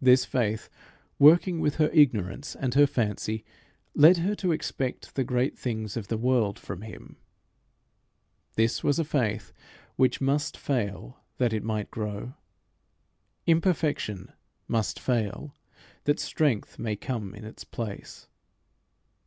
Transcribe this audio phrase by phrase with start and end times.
[0.00, 0.70] This faith,
[1.18, 3.44] working with her ignorance and her fancy,
[3.94, 7.18] led her to expect the great things of the world from him.
[8.54, 9.52] This was a faith
[9.96, 12.32] which must fail that it might grow.
[13.46, 14.32] Imperfection
[14.68, 15.54] must fail
[16.04, 18.28] that strength may come in its place.